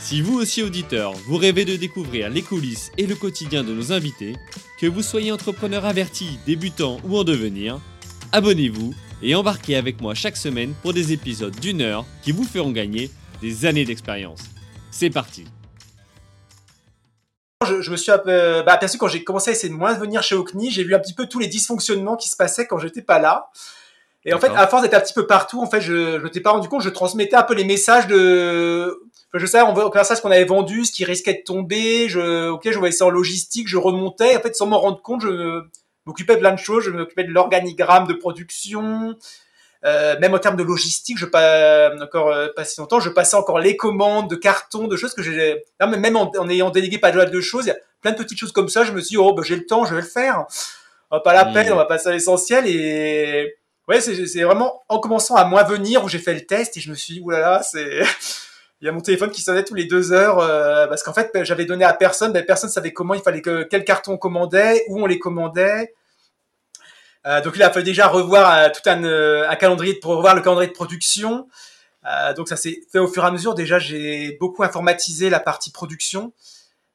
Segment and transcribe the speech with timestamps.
[0.00, 3.92] Si vous aussi auditeur, vous rêvez de découvrir les coulisses et le quotidien de nos
[3.92, 4.34] invités,
[4.80, 7.78] que vous soyez entrepreneur averti, débutant ou en devenir,
[8.32, 12.70] abonnez-vous et embarquez avec moi chaque semaine pour des épisodes d'une heure qui vous feront
[12.70, 13.10] gagner
[13.42, 14.40] des années d'expérience.
[14.90, 15.44] C'est parti
[17.82, 20.70] je, me suis bah, aperçu quand j'ai commencé à essayer de moins venir chez Ocni,
[20.70, 23.50] j'ai vu un petit peu tous les dysfonctionnements qui se passaient quand j'étais pas là.
[24.24, 26.40] Et en fait, à force d'être un petit peu partout, en fait, je ne t'ai
[26.40, 29.02] pas rendu compte, je transmettais un peu les messages de...
[29.34, 32.48] je savais, on voit ça ce qu'on avait vendu, ce qui risquait de tomber, je,
[32.48, 35.62] ok, je voyais ça en logistique, je remontais, en fait, sans m'en rendre compte, je
[36.06, 39.16] m'occupais de plein de choses, je m'occupais de l'organigramme de production,
[39.84, 43.36] euh, même en termes de logistique, je pas encore euh, pas si longtemps, je passais
[43.36, 45.64] encore les commandes de cartons, de choses que j'ai.
[45.80, 48.38] Même en, en, ayant délégué pas mal de choses, il y a plein de petites
[48.38, 48.84] choses comme ça.
[48.84, 50.44] Je me suis dit, oh, bah, j'ai le temps, je vais le faire.
[51.10, 52.66] pas la peine, on va passer à l'essentiel.
[52.66, 53.54] Et
[53.88, 56.90] ouais, c'est vraiment en commençant à moins venir où j'ai fait le test et je
[56.90, 58.02] me suis dit, oulala, c'est.
[58.80, 61.30] Il y a mon téléphone qui sonnait tous les deux heures euh, parce qu'en fait,
[61.34, 64.18] ben, j'avais donné à personne, ben, personne savait comment il fallait que quel carton on
[64.18, 65.94] commandait, où on les commandait.
[67.26, 70.34] Euh, donc il a fallu déjà revoir euh, tout un, euh, un, calendrier pour revoir
[70.34, 71.48] le calendrier de production.
[72.36, 73.54] Donc ça s'est fait au fur et à mesure.
[73.54, 76.32] Déjà, j'ai beaucoup informatisé la partie production.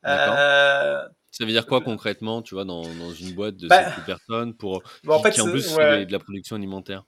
[0.03, 4.81] ça veut dire quoi concrètement, tu vois, dans, dans une boîte de bah, personnes pour
[5.07, 7.03] en fait, qui en plus de la production alimentaire?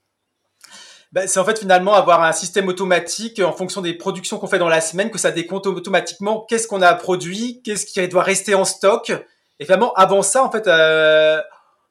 [1.12, 4.60] Bah, c'est en fait finalement avoir un système automatique en fonction des productions qu'on fait
[4.60, 8.56] dans la semaine, que ça décompte automatiquement qu'est-ce qu'on a produit, qu'est-ce qui doit rester
[8.56, 9.12] en stock?
[9.60, 11.42] Et finalement, avant ça, en fait, euh,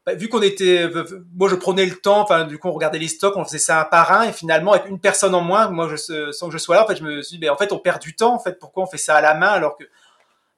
[0.06, 0.88] bah, vu qu'on était,
[1.34, 3.81] moi je prenais le temps, enfin du coup on regardait les stocks, on faisait ça
[3.81, 6.59] un par un et finalement avec une personne en moins, moi je sans que je
[6.59, 8.33] sois là, en fait je me suis dit, ben, en fait on perd du temps,
[8.33, 9.83] en fait pourquoi on fait ça à la main alors que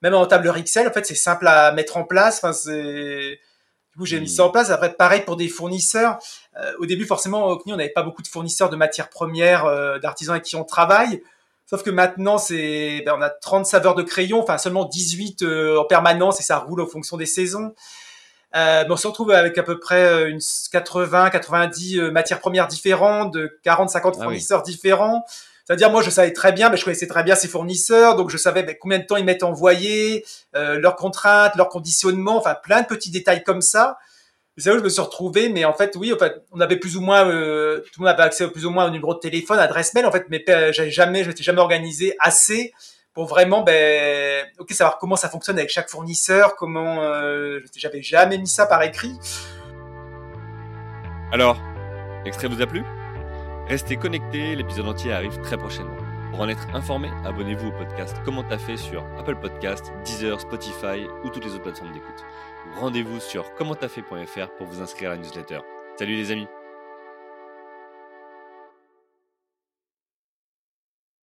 [0.03, 3.41] même en tableur Excel, en fait c'est simple à mettre en place, enfin c'est
[3.99, 4.71] du coup j'ai mis ça en place.
[4.71, 6.19] Après pareil pour des fournisseurs,
[6.57, 9.65] euh, au début forcément au CNI on n'avait pas beaucoup de fournisseurs de matières premières,
[9.65, 11.21] euh, d'artisans avec qui on travaille.
[11.67, 15.79] Sauf que maintenant, c'est, ben, on a 30 saveurs de crayon, enfin seulement 18 euh,
[15.79, 17.75] en permanence et ça roule en fonction des saisons.
[18.55, 20.39] On se retrouve avec à peu près une
[20.73, 25.25] 80, 90 euh, matières premières différentes, de 40, 50 ah fournisseurs différents.
[25.69, 28.39] C'est-à-dire, moi, je savais très bien, mais je connaissais très bien ces fournisseurs, donc je
[28.39, 30.25] savais ben, combien de temps ils mettent envoyer,
[30.57, 33.99] euh, leurs contraintes, leurs conditionnements, enfin plein de petits détails comme ça.
[34.57, 36.79] C'est là où je me suis retrouvé, mais en fait, oui, en fait, on avait
[36.79, 39.19] plus ou moins, euh, tout le monde avait accès plus ou moins au numéro de
[39.19, 40.43] téléphone, adresse mail, en fait, mais
[40.73, 42.73] j'avais jamais, je m'étais jamais organisé assez
[43.13, 48.39] pour vraiment ben, ok, savoir comment ça fonctionne avec chaque fournisseur, comment euh, j'avais jamais
[48.39, 49.13] mis ça par écrit.
[51.31, 51.61] Alors,
[52.25, 52.83] l'extrait vous a plu?
[53.69, 55.97] Restez connectés, l'épisode entier arrive très prochainement.
[56.31, 61.07] Pour en être informé, abonnez-vous au podcast Comment t'as fait sur Apple Podcast, Deezer, Spotify
[61.23, 62.25] ou toutes les autres plateformes d'écoute.
[62.81, 65.61] Rendez-vous sur commenttafait.fr pour vous inscrire à la newsletter.
[65.99, 66.49] Salut les amis